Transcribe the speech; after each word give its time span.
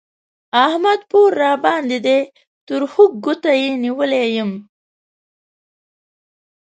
احمد 0.65 0.99
پور 1.09 1.29
راباندې 1.41 1.99
دی؛ 2.05 2.19
تر 2.67 2.81
خوږ 2.91 3.11
ګوته 3.25 3.51
يې 3.61 3.69
نيولی 3.83 4.23
يم 4.35 4.51